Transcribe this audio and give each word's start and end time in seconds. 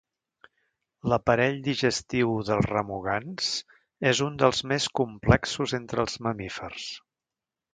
L'aparell 1.11 1.59
digestiu 1.67 2.31
dels 2.47 2.69
remugants 2.71 3.51
és 4.13 4.23
un 4.29 4.41
dels 4.45 4.63
més 4.73 4.89
complexos 5.01 5.77
entre 5.81 6.03
els 6.07 6.17
mamífers. 6.29 6.89